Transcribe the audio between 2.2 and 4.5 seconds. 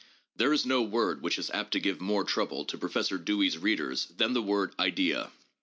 trouble to Professor Dewey's readers than the